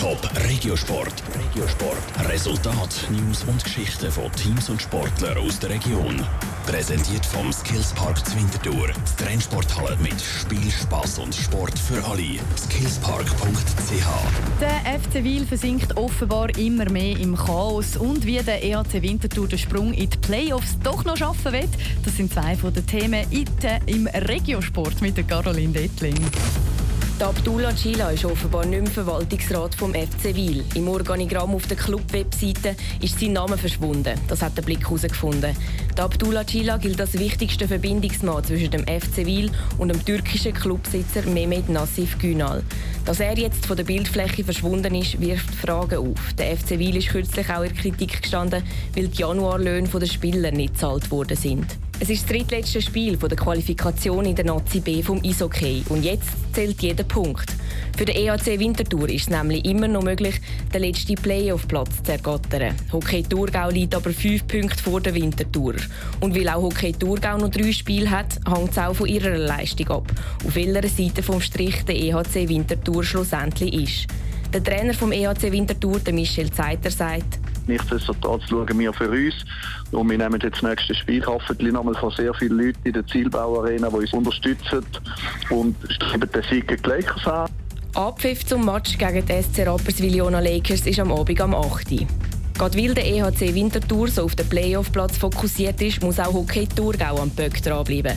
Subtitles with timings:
[0.00, 1.12] Top Regiosport.
[1.38, 2.30] Regiosport.
[2.30, 6.24] Resultat, News und Geschichten von Teams und Sportlern aus der Region.
[6.64, 8.88] Präsentiert vom Skillspark Zwintertour.
[8.88, 12.38] Die Trennsporthalle mit Spiel, Spass und Sport für alle.
[12.56, 14.06] Skillspark.ch.
[14.58, 17.98] Der FC Wiel versinkt offenbar immer mehr im Chaos.
[17.98, 21.68] Und wie der EHC Winterthur den Sprung in die Playoffs doch noch schaffen wird,
[22.06, 23.26] das sind zwei von den Themen
[23.84, 26.16] im Regiosport mit der Caroline Dettling.
[27.20, 30.64] Der Abdullah Chila ist offenbar nicht mehr Verwaltungsrat vom FC Wil.
[30.74, 34.18] Im Organigramm auf der Club-Webseite ist sein Name verschwunden.
[34.26, 35.54] Das hat der Blick herausgefunden.
[35.94, 41.20] Der Abdullah Chila gilt als wichtigster Verbindungsmann zwischen dem FC Wil und dem türkischen Clubsitzer
[41.26, 42.62] Mehmet Nassif Günal.
[43.04, 46.32] Dass er jetzt von der Bildfläche verschwunden ist, wirft Fragen auf.
[46.38, 48.62] Der FC Wil ist kürzlich auch in Kritik gestanden,
[48.96, 51.66] weil die Januarlöhne der Spieler nicht gezahlt worden sind.
[52.02, 56.30] Es ist das drittletzte Spiel der Qualifikation in der Nazi B vom Eishockey und jetzt
[56.54, 57.52] zählt jeder Punkt.
[57.94, 60.40] Für den EAC Winterthur ist es nämlich immer noch möglich,
[60.72, 62.74] den letzten Playoff-Platz zu ergattern.
[62.90, 65.74] Hockey Thurgau liegt aber fünf Punkte vor der Winterthur.
[66.20, 69.90] Und weil auch Hockey Thurgau noch drei Spiele hat, hängt es auch von ihrer Leistung
[69.90, 70.10] ab,
[70.46, 74.06] auf welcher Seite vom Strich der EHC Winterthur schlussendlich ist.
[74.54, 77.38] Der Trainer vom EHC Winterthur, Michel Zeiter, sagt,
[77.70, 79.34] Nichtsdestotrotz schauen wir für uns.
[79.92, 83.06] Und wir nehmen jetzt das nächste Spiel hoffentlich nochmal von sehr vielen Leuten in der
[83.06, 84.84] Zielbauarena, die uns unterstützen
[85.50, 87.48] und streben den Sieg gegen Lakers an.
[87.94, 92.06] Abpfiff zum Match gegen die SC Rapperswil-Jona Lakers ist am Abend am 8.
[92.60, 97.16] Gerade weil der EHC Winterthur so auf den Playoff-Platz fokussiert ist, muss auch Hockey Thurgau
[97.16, 98.12] am Böck dranbleiben.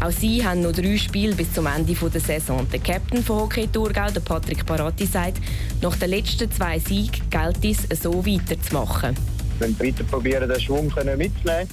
[0.00, 2.64] Auch sie haben noch drei Spiele bis zum Ende der Saison.
[2.72, 5.38] Der Captain von Hockey Thurgau, Patrick Paratti, sagt,
[5.82, 9.16] nach den letzten zwei Siegen gilt es, so weiterzumachen.
[9.58, 11.68] Wenn wir weiter probieren, den Schwung mitzunehmen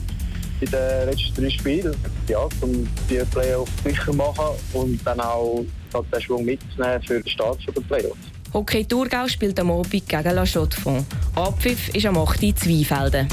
[0.62, 1.96] in den letzten drei Spielen,
[2.28, 7.60] ja, um die Playoffs sicher machen und dann auch den Schwung mitzunehmen für den Start
[7.68, 8.35] der Playoffs.
[8.56, 11.06] Hockey Thurgau spielt am Abend gegen La Chaux-de-Fonds.
[11.36, 12.42] Abpfiff ist am 8.
[12.42, 13.28] Uhr Zweifelden.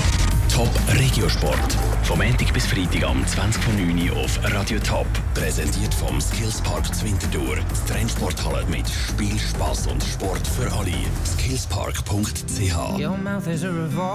[0.52, 1.76] Top Regiosport.
[2.02, 5.06] Vom Montag bis Freitag am 20.09 Uhr auf Radio Top.
[5.34, 7.54] Präsentiert vom Skillspark Zwintertour.
[7.54, 10.90] Die Trennsporthalle mit Spiel, Spass und Sport für alle.
[11.24, 12.98] Skillspark.ch